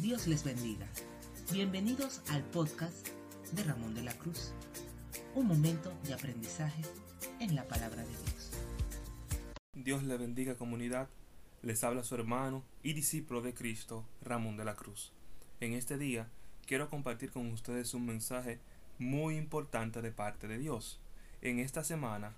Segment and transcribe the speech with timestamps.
[0.00, 0.86] Dios les bendiga.
[1.52, 3.08] Bienvenidos al podcast
[3.52, 4.54] de Ramón de la Cruz.
[5.34, 6.80] Un momento de aprendizaje
[7.38, 8.50] en la palabra de Dios.
[9.74, 11.10] Dios le bendiga comunidad.
[11.60, 15.12] Les habla su hermano y discípulo de Cristo, Ramón de la Cruz.
[15.60, 16.30] En este día
[16.66, 18.58] quiero compartir con ustedes un mensaje
[18.98, 20.98] muy importante de parte de Dios.
[21.42, 22.32] En esta semana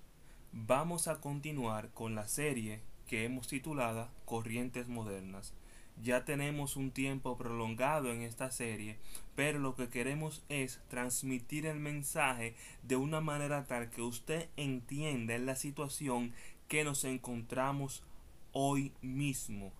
[0.50, 5.54] vamos a continuar con la serie que hemos titulado Corrientes Modernas.
[6.02, 8.98] Ya tenemos un tiempo prolongado en esta serie,
[9.36, 15.38] pero lo que queremos es transmitir el mensaje de una manera tal que usted entienda
[15.38, 16.32] la situación
[16.66, 18.02] que nos encontramos
[18.50, 19.72] hoy mismo.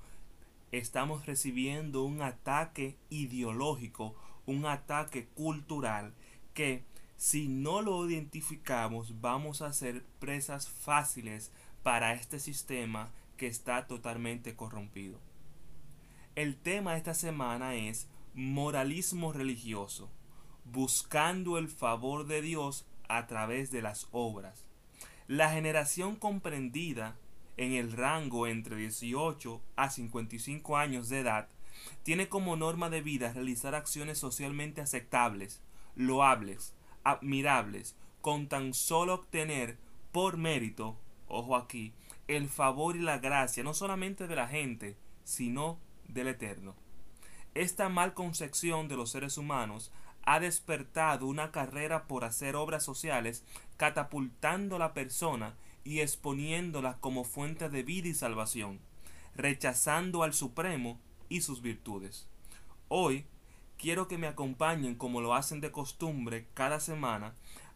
[0.71, 4.15] Estamos recibiendo un ataque ideológico,
[4.47, 6.15] un ataque cultural
[6.55, 6.85] que
[7.17, 11.51] si no lo identificamos vamos a ser presas fáciles
[11.83, 15.32] para este sistema que está totalmente corrompido.
[16.35, 20.11] El tema de esta semana es moralismo religioso,
[20.65, 24.65] buscando el favor de Dios a través de las obras.
[25.29, 27.19] La generación comprendida
[27.59, 31.49] en el rango entre 18 a 55 años de edad
[32.03, 35.61] tiene como norma de vida realizar acciones socialmente aceptables,
[35.97, 36.73] loables,
[37.05, 39.77] admirables, con tan solo obtener
[40.13, 40.97] por mérito,
[41.29, 41.93] ojo aquí,
[42.27, 45.79] el favor y la gracia no solamente de la gente, sino
[46.13, 46.75] del Eterno.
[47.55, 49.93] Esta mal concepción de los seres humanos
[50.25, 53.45] ha despertado una carrera por hacer obras sociales,
[53.77, 58.81] catapultando a la persona y exponiéndola como fuente de vida y salvación,
[59.35, 62.29] rechazando al Supremo y sus virtudes.
[62.89, 63.27] Hoy
[63.79, 67.35] quiero que me acompañen como lo hacen de costumbre cada semana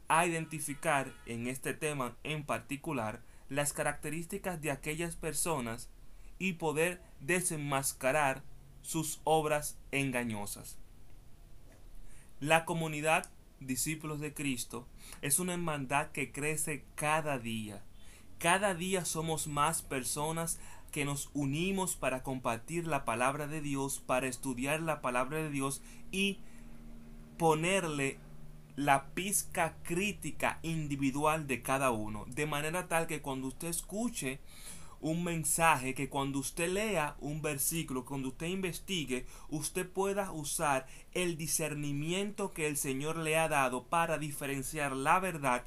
[0.09, 5.89] a identificar en este tema en particular las características de aquellas personas
[6.39, 8.43] y poder desenmascarar
[8.83, 10.79] sus obras engañosas.
[12.41, 14.87] La comunidad discípulos de Cristo
[15.23, 17.83] es una hermandad que crece cada día.
[18.39, 20.59] Cada día somos más personas
[20.93, 25.83] que nos unimos para compartir la palabra de Dios, para estudiar la palabra de Dios
[26.11, 26.39] y
[27.39, 28.19] ponerle
[28.77, 34.39] la pizca crítica individual de cada uno, de manera tal que cuando usted escuche
[35.11, 41.37] un mensaje, que cuando usted lea un versículo, cuando usted investigue, usted pueda usar el
[41.37, 45.65] discernimiento que el Señor le ha dado para diferenciar la verdad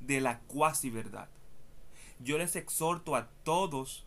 [0.00, 1.28] de la cuasi verdad.
[2.18, 4.04] Yo les exhorto a todos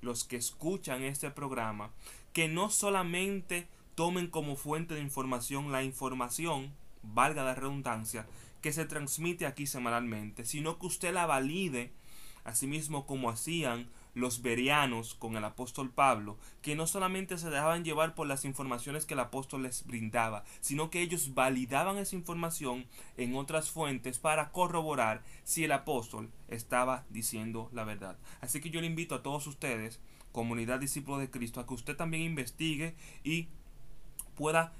[0.00, 1.90] los que escuchan este programa
[2.32, 3.66] que no solamente
[3.96, 6.72] tomen como fuente de información la información
[7.02, 8.26] valga la redundancia,
[8.60, 11.92] que se transmite aquí semanalmente, sino que usted la valide,
[12.48, 18.14] asimismo como hacían los berianos con el apóstol Pablo, que no solamente se dejaban llevar
[18.14, 22.86] por las informaciones que el apóstol les brindaba, sino que ellos validaban esa información
[23.16, 28.18] en otras fuentes para corroborar si el apóstol estaba diciendo la verdad.
[28.40, 30.00] Así que yo le invito a todos ustedes,
[30.32, 33.48] comunidad discípulo de Cristo, a que usted también investigue y
[34.34, 34.72] pueda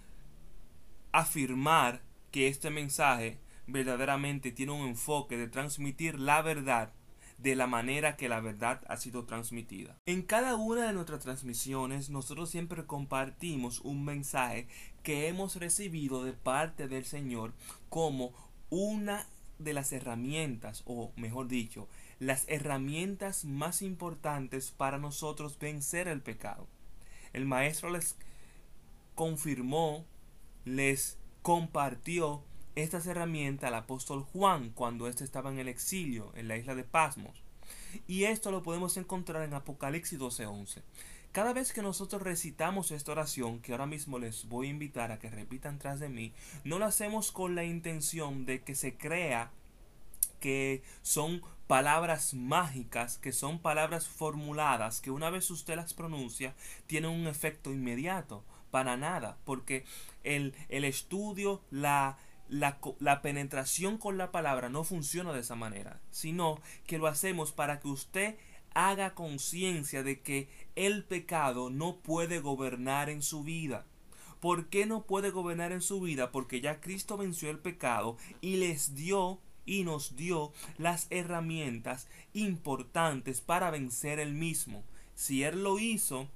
[1.12, 2.02] afirmar
[2.32, 6.92] que este mensaje verdaderamente tiene un enfoque de transmitir la verdad
[7.38, 9.96] de la manera que la verdad ha sido transmitida.
[10.06, 14.66] En cada una de nuestras transmisiones nosotros siempre compartimos un mensaje
[15.02, 17.54] que hemos recibido de parte del Señor
[17.88, 18.32] como
[18.70, 19.26] una
[19.58, 21.88] de las herramientas, o mejor dicho,
[22.18, 26.66] las herramientas más importantes para nosotros vencer el pecado.
[27.32, 28.16] El Maestro les
[29.14, 30.04] confirmó,
[30.64, 32.42] les compartió
[32.78, 36.84] estas herramientas al apóstol Juan cuando éste estaba en el exilio en la isla de
[36.84, 37.42] Pasmos.
[38.06, 40.82] Y esto lo podemos encontrar en Apocalipsis 12:11.
[41.32, 45.18] Cada vez que nosotros recitamos esta oración, que ahora mismo les voy a invitar a
[45.18, 46.32] que repitan tras de mí,
[46.64, 49.50] no lo hacemos con la intención de que se crea
[50.40, 56.54] que son palabras mágicas, que son palabras formuladas, que una vez usted las pronuncia,
[56.86, 59.84] tienen un efecto inmediato para nada, porque
[60.24, 62.16] el, el estudio, la,
[62.48, 67.52] la, la, penetración con la palabra no funciona de esa manera, sino que lo hacemos
[67.52, 68.36] para que usted
[68.74, 73.86] haga conciencia de que el pecado no puede gobernar en su vida.
[74.40, 76.30] ¿Por qué no puede gobernar en su vida?
[76.30, 83.40] Porque ya Cristo venció el pecado y les dio y nos dio las herramientas importantes
[83.40, 84.84] para vencer el mismo.
[85.14, 86.28] Si Él lo hizo,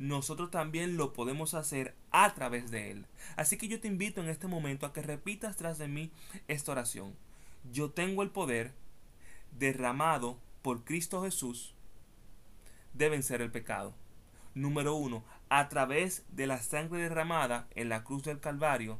[0.00, 3.06] nosotros también lo podemos hacer a través de Él.
[3.36, 6.10] Así que yo te invito en este momento a que repitas tras de mí
[6.48, 7.14] esta oración.
[7.70, 8.72] Yo tengo el poder
[9.58, 11.74] derramado por Cristo Jesús
[12.94, 13.92] de vencer el pecado.
[14.54, 18.98] Número uno, a través de la sangre derramada en la cruz del Calvario.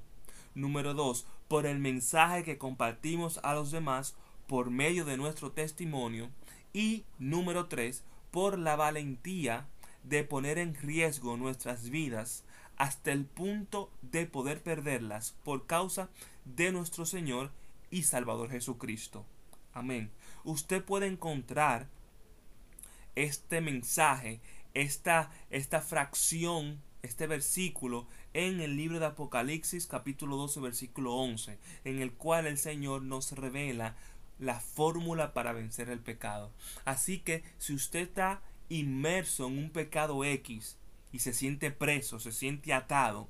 [0.54, 1.26] Número 2.
[1.48, 4.16] Por el mensaje que compartimos a los demás
[4.46, 6.28] por medio de nuestro testimonio.
[6.74, 8.04] Y número 3.
[8.30, 9.66] Por la valentía
[10.02, 12.44] de poner en riesgo nuestras vidas
[12.76, 16.08] hasta el punto de poder perderlas por causa
[16.44, 17.50] de nuestro Señor
[17.90, 19.26] y Salvador Jesucristo.
[19.72, 20.10] Amén.
[20.44, 21.88] Usted puede encontrar
[23.14, 24.40] este mensaje,
[24.74, 32.00] esta, esta fracción, este versículo en el libro de Apocalipsis capítulo 12 versículo 11, en
[32.00, 33.96] el cual el Señor nos revela
[34.38, 36.50] la fórmula para vencer el pecado.
[36.84, 38.40] Así que si usted está
[38.70, 40.78] inmerso en un pecado X
[41.12, 43.28] y se siente preso, se siente atado,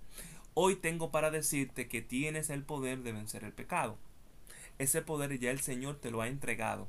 [0.55, 3.99] hoy tengo para decirte que tienes el poder de vencer el pecado.
[4.79, 6.89] Ese poder ya el Señor te lo ha entregado.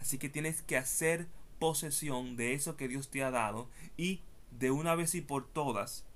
[0.00, 1.28] Así que tienes que hacer
[1.58, 4.22] posesión de eso que Dios te ha dado y
[4.52, 6.06] de una vez y por todas,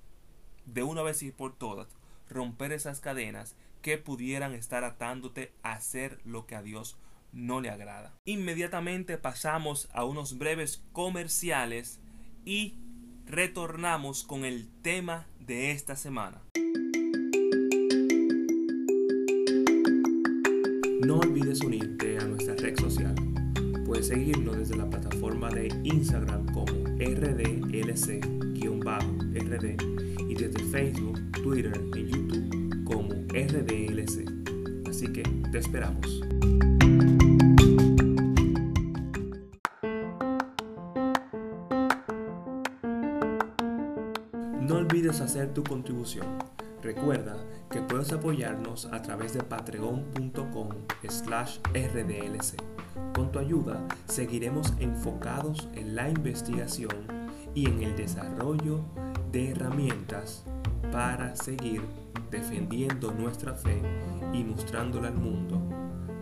[0.65, 1.89] de una vez y por todas,
[2.29, 6.97] romper esas cadenas que pudieran estar atándote a hacer lo que a Dios
[7.33, 8.15] no le agrada.
[8.25, 12.01] Inmediatamente pasamos a unos breves comerciales
[12.45, 12.77] y
[13.27, 16.43] retornamos con el tema de esta semana.
[21.05, 23.15] No olvides unirte a nuestra red social
[23.93, 28.23] Puedes seguirnos desde la plataforma de Instagram como rdlc-rd
[30.31, 34.89] y desde Facebook, Twitter y YouTube como rdlc.
[34.89, 36.23] Así que te esperamos.
[45.33, 46.27] Hacer tu contribución.
[46.83, 47.39] Recuerda
[47.71, 50.69] que puedes apoyarnos a través de patreon.com
[51.09, 52.63] slash rdlc.
[53.15, 57.07] Con tu ayuda seguiremos enfocados en la investigación
[57.55, 58.81] y en el desarrollo
[59.31, 60.45] de herramientas
[60.91, 61.81] para seguir
[62.31, 63.81] defendiendo nuestra fe
[64.35, 65.63] y mostrándole al mundo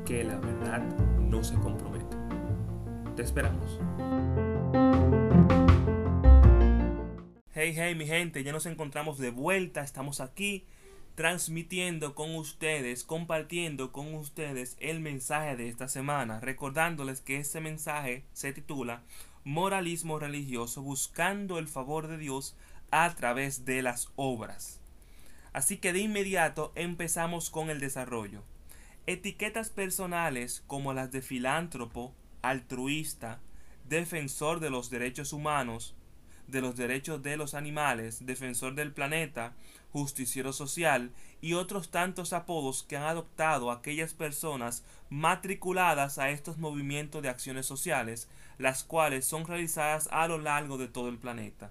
[0.06, 0.84] que la verdad
[1.18, 2.16] no se compromete.
[3.16, 3.80] Te esperamos.
[7.62, 10.64] Hey, hey, mi gente, ya nos encontramos de vuelta, estamos aquí
[11.14, 18.24] transmitiendo con ustedes, compartiendo con ustedes el mensaje de esta semana, recordándoles que este mensaje
[18.32, 19.02] se titula
[19.44, 22.56] Moralismo religioso buscando el favor de Dios
[22.90, 24.80] a través de las obras.
[25.52, 28.42] Así que de inmediato empezamos con el desarrollo.
[29.06, 33.38] Etiquetas personales como las de filántropo, altruista,
[33.86, 35.94] defensor de los derechos humanos,
[36.50, 39.54] de los derechos de los animales, defensor del planeta,
[39.92, 47.22] justiciero social y otros tantos apodos que han adoptado aquellas personas matriculadas a estos movimientos
[47.22, 51.70] de acciones sociales, las cuales son realizadas a lo largo de todo el planeta.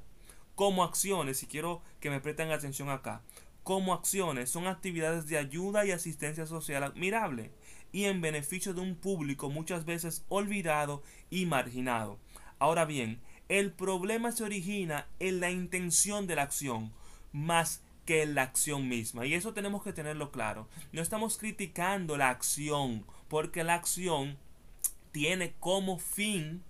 [0.56, 3.22] Como acciones, y quiero que me presten atención acá,
[3.64, 7.52] como acciones son actividades de ayuda y asistencia social admirable
[7.92, 12.20] y en beneficio de un público muchas veces olvidado y marginado.
[12.58, 16.94] Ahora bien, el problema se origina en la intención de la acción,
[17.34, 19.26] más que en la acción misma.
[19.26, 20.68] Y eso tenemos que tenerlo claro.
[20.94, 24.38] No estamos criticando la acción, porque la acción
[25.12, 26.64] tiene como fin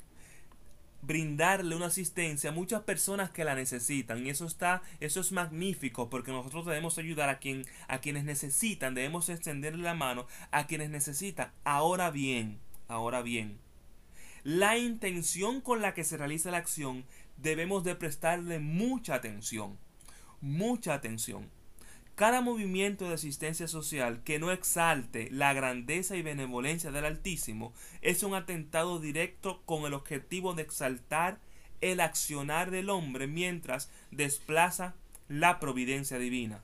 [1.02, 6.10] brindarle una asistencia a muchas personas que la necesitan y eso está eso es magnífico
[6.10, 10.90] porque nosotros debemos ayudar a quien a quienes necesitan debemos extenderle la mano a quienes
[10.90, 13.60] necesitan ahora bien ahora bien
[14.44, 17.06] la intención con la que se realiza la acción
[17.38, 19.78] debemos de prestarle mucha atención,
[20.42, 21.50] mucha atención.
[22.16, 28.24] Cada movimiento de asistencia social que no exalte la grandeza y benevolencia del Altísimo es
[28.24, 31.40] un atentado directo con el objetivo de exaltar
[31.80, 34.96] el accionar del hombre mientras desplaza
[35.30, 36.62] la providencia divina.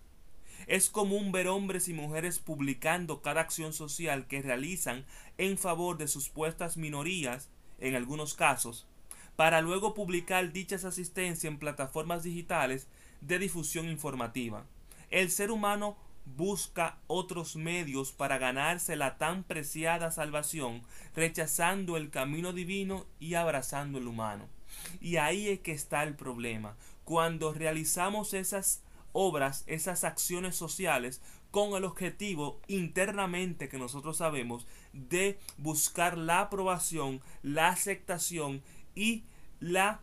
[0.68, 5.06] Es común ver hombres y mujeres publicando cada acción social que realizan
[5.38, 8.88] en favor de sus puestas minorías en algunos casos,
[9.36, 12.88] para luego publicar dichas asistencias en plataformas digitales
[13.22, 14.66] de difusión informativa.
[15.10, 20.82] El ser humano busca otros medios para ganarse la tan preciada salvación,
[21.16, 24.48] rechazando el camino divino y abrazando el humano.
[25.00, 26.76] Y ahí es que está el problema.
[27.04, 28.82] Cuando realizamos esas
[29.14, 31.22] obras, esas acciones sociales,
[31.56, 38.62] con el objetivo internamente que nosotros sabemos de buscar la aprobación, la aceptación
[38.94, 39.24] y
[39.62, 40.02] la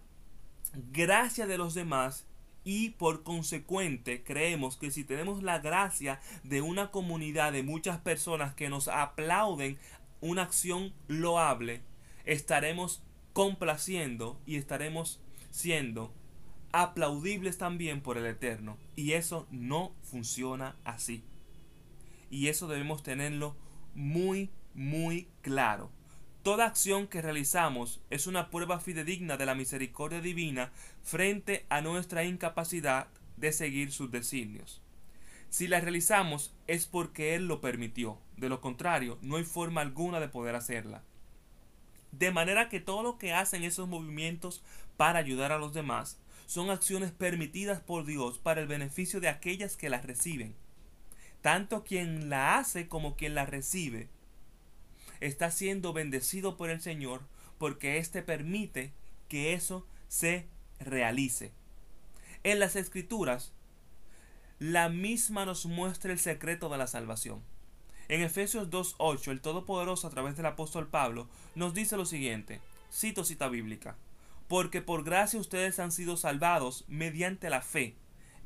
[0.93, 2.27] gracia de los demás
[2.65, 8.55] y por consecuente creemos que si tenemos la gracia de una comunidad de muchas personas
[8.55, 9.77] que nos aplauden
[10.23, 11.83] una acción loable,
[12.25, 13.03] estaremos
[13.35, 16.15] complaciendo y estaremos siendo
[16.73, 18.79] aplaudibles también por el Eterno.
[18.97, 21.23] Y eso no funciona así.
[22.33, 23.55] Y eso debemos tenerlo
[23.95, 25.91] muy, muy claro.
[26.43, 30.73] Toda acción que realizamos es una prueba fidedigna de la misericordia divina
[31.03, 34.81] frente a nuestra incapacidad de seguir sus designios.
[35.51, 40.19] Si la realizamos es porque Él lo permitió, de lo contrario no hay forma alguna
[40.19, 41.03] de poder hacerla.
[42.13, 44.63] De manera que todo lo que hacen esos movimientos
[44.97, 49.77] para ayudar a los demás son acciones permitidas por Dios para el beneficio de aquellas
[49.77, 50.55] que las reciben.
[51.43, 54.09] Tanto quien la hace como quien la recibe
[55.21, 57.23] está siendo bendecido por el Señor
[57.59, 58.93] porque éste permite
[59.29, 60.49] que eso se
[60.81, 61.53] realice.
[62.45, 63.53] En las escrituras,
[64.59, 67.43] la misma nos muestra el secreto de la salvación.
[68.09, 72.61] En Efesios 2.8, el Todopoderoso a través del apóstol Pablo nos dice lo siguiente,
[72.93, 73.97] cito cita bíblica,
[74.49, 77.97] porque por gracia ustedes han sido salvados mediante la fe.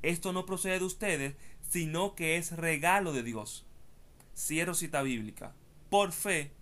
[0.02, 1.36] Esto no procede de ustedes,
[1.68, 3.64] sino que es regalo de Dios.
[4.36, 5.54] Cierro cita bíblica.
[5.90, 6.52] Por fe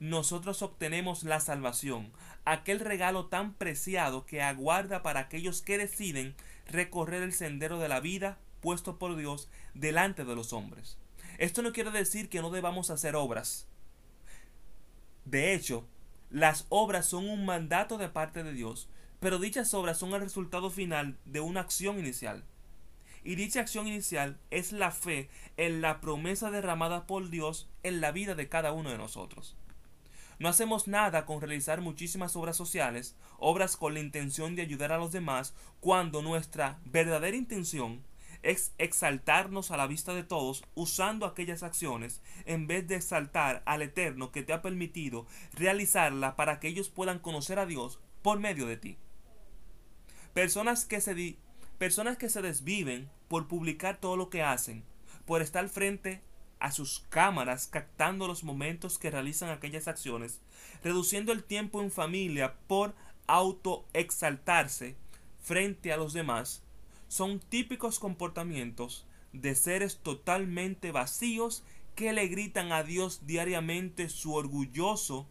[0.00, 2.12] nosotros obtenemos la salvación,
[2.44, 6.34] aquel regalo tan preciado que aguarda para aquellos que deciden
[6.66, 10.98] recorrer el sendero de la vida puesto por Dios delante de los hombres.
[11.38, 13.66] Esto no quiere decir que no debamos hacer obras.
[15.24, 15.86] De hecho,
[16.30, 18.88] las obras son un mandato de parte de Dios,
[19.20, 22.44] pero dichas obras son el resultado final de una acción inicial.
[23.24, 28.12] Y dicha acción inicial es la fe en la promesa derramada por Dios en la
[28.12, 29.56] vida de cada uno de nosotros.
[30.38, 34.98] No hacemos nada con realizar muchísimas obras sociales, obras con la intención de ayudar a
[34.98, 38.04] los demás, cuando nuestra verdadera intención
[38.42, 43.80] es exaltarnos a la vista de todos usando aquellas acciones en vez de exaltar al
[43.80, 48.66] Eterno que te ha permitido realizarla para que ellos puedan conocer a Dios por medio
[48.66, 48.98] de ti.
[50.34, 51.14] Personas que se,
[51.78, 54.84] personas que se desviven por publicar todo lo que hacen,
[55.26, 56.22] por estar frente
[56.60, 60.40] a sus cámaras captando los momentos que realizan aquellas acciones,
[60.82, 62.94] reduciendo el tiempo en familia por
[63.26, 64.96] autoexaltarse
[65.42, 66.62] frente a los demás,
[67.08, 71.64] son típicos comportamientos de seres totalmente vacíos
[71.94, 75.26] que le gritan a Dios diariamente su orgulloso,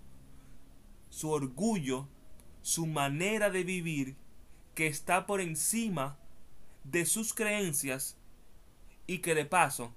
[1.10, 2.08] su orgullo,
[2.62, 4.16] su manera de vivir
[4.76, 6.18] que está por encima
[6.84, 8.18] de sus creencias
[9.08, 9.94] y que de paso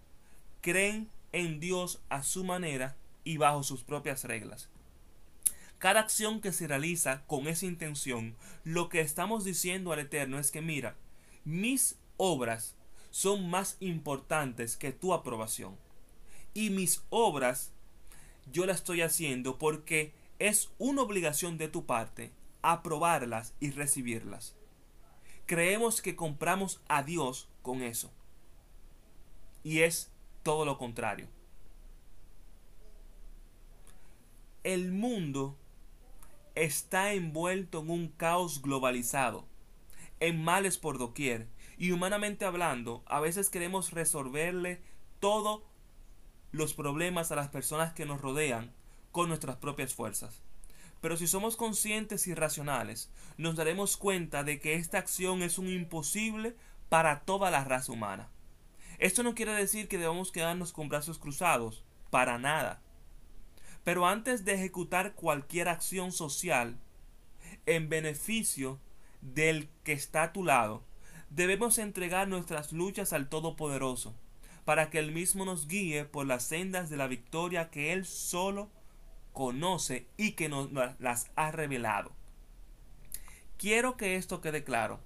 [0.60, 4.68] creen en Dios a su manera y bajo sus propias reglas.
[5.78, 10.50] Cada acción que se realiza con esa intención, lo que estamos diciendo al Eterno es
[10.50, 10.96] que mira,
[11.44, 12.74] mis obras
[13.10, 15.76] son más importantes que tu aprobación.
[16.54, 17.72] Y mis obras
[18.50, 24.54] yo las estoy haciendo porque es una obligación de tu parte aprobarlas y recibirlas.
[25.46, 28.12] Creemos que compramos a Dios con eso.
[29.62, 30.10] Y es
[30.42, 31.28] todo lo contrario.
[34.64, 35.56] El mundo
[36.56, 39.44] está envuelto en un caos globalizado,
[40.18, 41.46] en males por doquier,
[41.78, 44.80] y humanamente hablando, a veces queremos resolverle
[45.20, 45.62] todos
[46.50, 48.72] los problemas a las personas que nos rodean
[49.12, 50.42] con nuestras propias fuerzas.
[51.06, 55.68] Pero si somos conscientes y racionales, nos daremos cuenta de que esta acción es un
[55.68, 56.56] imposible
[56.88, 58.28] para toda la raza humana.
[58.98, 62.82] Esto no quiere decir que debamos quedarnos con brazos cruzados, para nada.
[63.84, 66.76] Pero antes de ejecutar cualquier acción social
[67.66, 68.80] en beneficio
[69.20, 70.82] del que está a tu lado,
[71.30, 74.16] debemos entregar nuestras luchas al Todopoderoso,
[74.64, 78.72] para que Él mismo nos guíe por las sendas de la victoria que Él solo
[79.36, 82.10] conoce y que nos las ha revelado.
[83.58, 84.98] Quiero que esto quede claro.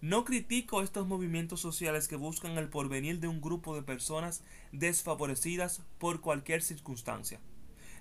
[0.00, 5.82] No critico estos movimientos sociales que buscan el porvenir de un grupo de personas desfavorecidas
[5.98, 7.40] por cualquier circunstancia.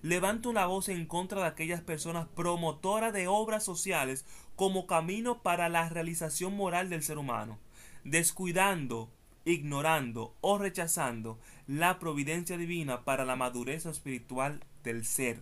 [0.02, 5.68] Levanto una voz en contra de aquellas personas promotoras de obras sociales como camino para
[5.68, 7.60] la realización moral del ser humano,
[8.06, 9.12] descuidando,
[9.44, 15.42] ignorando o rechazando la providencia divina para la madurez espiritual del ser.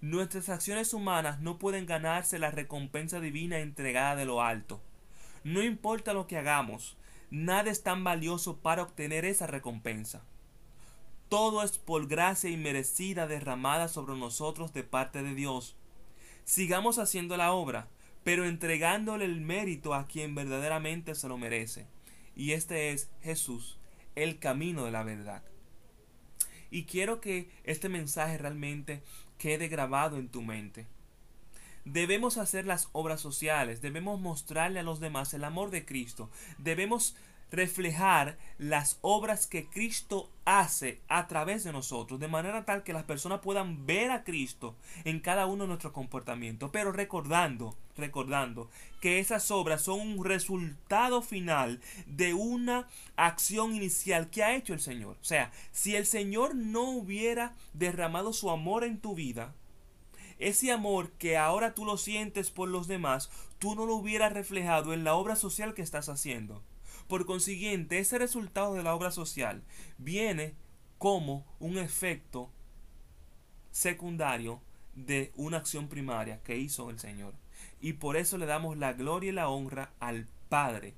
[0.00, 4.80] Nuestras acciones humanas no pueden ganarse la recompensa divina entregada de lo alto.
[5.44, 6.96] No importa lo que hagamos,
[7.30, 10.22] nada es tan valioso para obtener esa recompensa.
[11.28, 15.76] Todo es por gracia inmerecida derramada sobre nosotros de parte de Dios.
[16.44, 17.88] Sigamos haciendo la obra,
[18.24, 21.86] pero entregándole el mérito a quien verdaderamente se lo merece.
[22.34, 23.78] Y este es Jesús,
[24.14, 25.42] el camino de la verdad.
[26.70, 29.02] Y quiero que este mensaje realmente
[29.38, 30.86] quede grabado en tu mente.
[31.84, 37.16] debemos hacer las obras sociales, debemos mostrarle a los demás el amor de Cristo, debemos
[37.50, 43.04] reflejar las obras que Cristo hace a través de nosotros, de manera tal que las
[43.04, 48.68] personas puedan ver a Cristo en cada uno de nuestros comportamientos, pero recordando, recordando
[49.00, 54.80] que esas obras son un resultado final de una acción inicial que ha hecho el
[54.80, 55.16] Señor.
[55.20, 59.54] O sea, si el Señor no hubiera derramado su amor en tu vida,
[60.38, 64.94] ese amor que ahora tú lo sientes por los demás, tú no lo hubieras reflejado
[64.94, 66.62] en la obra social que estás haciendo.
[67.08, 69.62] Por consiguiente, ese resultado de la obra social
[69.98, 70.54] viene
[70.98, 72.50] como un efecto
[73.70, 74.60] secundario
[74.94, 77.34] de una acción primaria que hizo el Señor.
[77.80, 80.94] Y por eso le damos la gloria y la honra al Padre,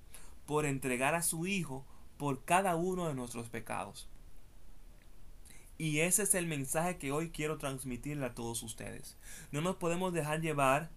[0.47, 1.85] por entregar a su Hijo
[2.17, 4.09] por cada uno de nuestros pecados.
[5.79, 9.17] Y ese es el mensaje que hoy quiero transmitirle a todos ustedes.
[9.51, 10.91] No nos podemos dejar llevar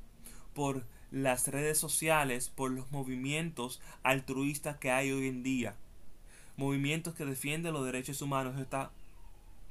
[0.54, 5.76] por las redes sociales, por los movimientos altruistas que hay hoy en día.
[6.58, 8.92] Movimientos que defienden los derechos humanos, está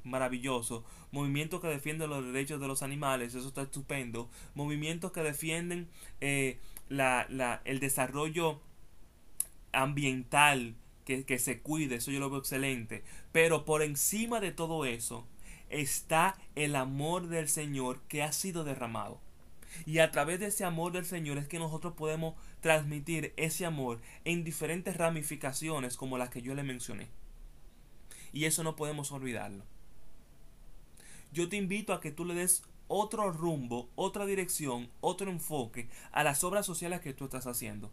[0.05, 0.85] maravilloso.
[1.11, 4.29] Movimientos que defienden los derechos de los animales, eso está estupendo.
[4.53, 5.89] Movimientos que defienden
[6.21, 6.59] eh,
[6.89, 8.61] la, la, el desarrollo
[9.73, 13.03] ambiental, que, se cuide, eso yo lo veo excelente.
[13.31, 15.27] Pero por encima de todo eso
[15.69, 19.19] está el amor del Señor que ha sido derramado.
[19.85, 24.01] Y a través de ese amor del Señor es que nosotros podemos transmitir ese amor
[24.23, 27.07] en diferentes ramificaciones como las que yo le mencioné.
[28.31, 29.63] Y eso no podemos olvidarlo.
[31.35, 36.23] Yo te invito a que tú le des otro rumbo, otra dirección, otro enfoque a
[36.23, 37.91] las obras sociales que tú estás haciendo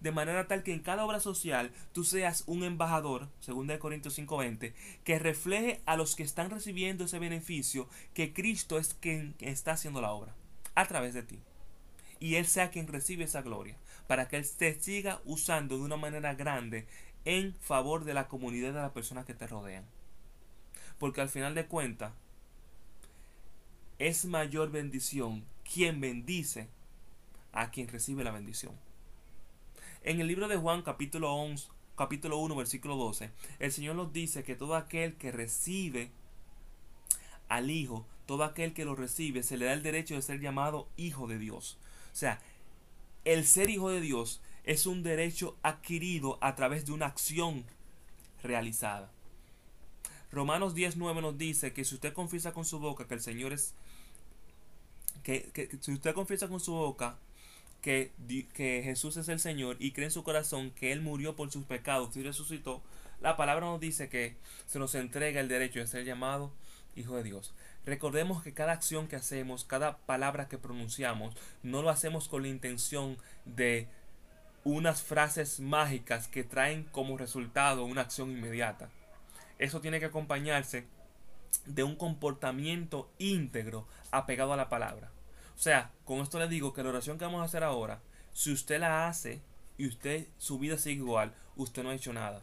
[0.00, 4.14] de manera tal que en cada obra social tú seas un embajador, según de Corintios
[4.18, 4.72] 5:20,
[5.04, 10.00] que refleje a los que están recibiendo ese beneficio que Cristo es quien está haciendo
[10.00, 10.34] la obra
[10.74, 11.38] a través de ti.
[12.18, 15.96] Y Él sea quien recibe esa gloria, para que Él te siga usando de una
[15.96, 16.86] manera grande
[17.26, 19.84] en favor de la comunidad de las personas que te rodean.
[20.98, 22.12] Porque al final de cuentas,
[24.00, 26.68] es mayor bendición quien bendice
[27.52, 28.72] a quien recibe la bendición.
[30.02, 34.42] En el libro de Juan capítulo 11, capítulo 1, versículo 12, el Señor nos dice
[34.42, 36.10] que todo aquel que recibe
[37.50, 40.88] al Hijo, todo aquel que lo recibe, se le da el derecho de ser llamado
[40.96, 41.76] Hijo de Dios.
[42.10, 42.40] O sea,
[43.26, 47.66] el ser Hijo de Dios es un derecho adquirido a través de una acción
[48.42, 49.10] realizada.
[50.32, 53.74] Romanos 10.9 nos dice que si usted confiesa con su boca que el Señor es...
[55.22, 57.18] Que, que si usted confiesa con su boca
[57.82, 58.12] que,
[58.54, 61.64] que Jesús es el Señor y cree en su corazón que Él murió por sus
[61.64, 62.82] pecados y resucitó,
[63.20, 66.52] la palabra nos dice que se nos entrega el derecho de ser llamado
[66.96, 67.54] Hijo de Dios.
[67.86, 72.48] Recordemos que cada acción que hacemos, cada palabra que pronunciamos, no lo hacemos con la
[72.48, 73.88] intención de
[74.64, 78.90] unas frases mágicas que traen como resultado una acción inmediata.
[79.60, 80.86] Eso tiene que acompañarse
[81.66, 85.10] de un comportamiento íntegro apegado a la palabra.
[85.54, 88.00] O sea, con esto le digo que la oración que vamos a hacer ahora,
[88.32, 89.42] si usted la hace
[89.76, 92.42] y usted su vida sigue igual, usted no ha hecho nada.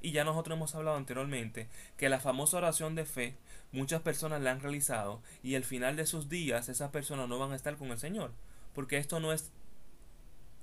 [0.00, 3.36] Y ya nosotros hemos hablado anteriormente que la famosa oración de fe
[3.72, 7.50] muchas personas la han realizado y al final de sus días esas personas no van
[7.50, 8.30] a estar con el Señor.
[8.72, 9.50] Porque esto no es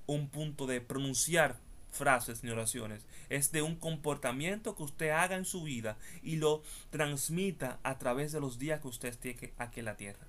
[0.08, 1.58] un punto de pronunciar
[1.96, 6.62] frases ni oraciones, es de un comportamiento que usted haga en su vida y lo
[6.90, 10.28] transmita a través de los días que usted esté aquí en la tierra.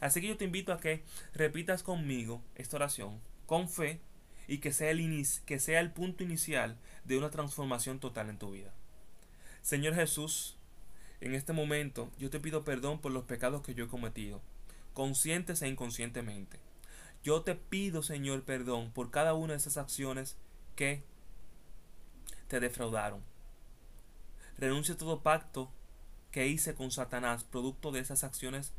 [0.00, 1.02] Así que yo te invito a que
[1.34, 4.00] repitas conmigo esta oración con fe
[4.48, 8.52] y que sea, el que sea el punto inicial de una transformación total en tu
[8.52, 8.72] vida.
[9.62, 10.56] Señor Jesús,
[11.20, 14.40] en este momento yo te pido perdón por los pecados que yo he cometido,
[14.94, 16.58] conscientes e inconscientemente.
[17.22, 20.36] Yo te pido, Señor, perdón por cada una de esas acciones
[20.80, 21.02] que
[22.48, 23.22] te defraudaron.
[24.56, 25.70] Renuncio a todo pacto
[26.30, 28.72] que hice con Satanás, producto de esas acciones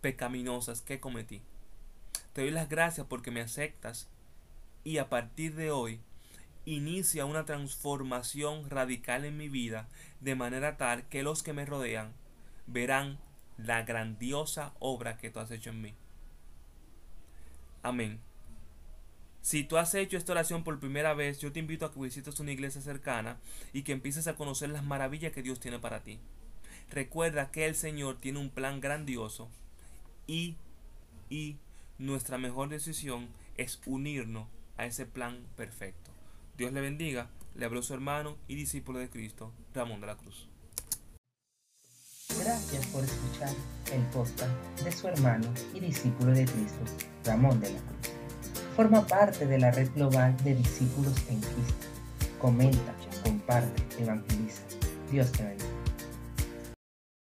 [0.00, 1.42] pecaminosas que cometí.
[2.34, 4.08] Te doy las gracias porque me aceptas
[4.84, 5.98] y a partir de hoy
[6.66, 9.88] inicia una transformación radical en mi vida
[10.20, 12.12] de manera tal que los que me rodean
[12.68, 13.18] verán
[13.58, 15.94] la grandiosa obra que tú has hecho en mí.
[17.82, 18.20] Amén.
[19.42, 22.40] Si tú has hecho esta oración por primera vez, yo te invito a que visites
[22.40, 23.38] una iglesia cercana
[23.72, 26.18] y que empieces a conocer las maravillas que Dios tiene para ti.
[26.90, 29.48] Recuerda que el Señor tiene un plan grandioso
[30.26, 30.56] y,
[31.30, 31.56] y
[31.98, 36.10] nuestra mejor decisión es unirnos a ese plan perfecto.
[36.56, 37.30] Dios le bendiga.
[37.54, 40.48] Le habló su hermano y discípulo de Cristo, Ramón de la Cruz.
[42.38, 43.54] Gracias por escuchar
[43.92, 46.78] el podcast de su hermano y discípulo de Cristo,
[47.24, 48.09] Ramón de la Cruz.
[48.80, 51.86] Forma parte de la red global de discípulos en Cristo.
[52.40, 54.62] Comenta, comparte, evangeliza.
[55.12, 55.69] Dios te bendiga.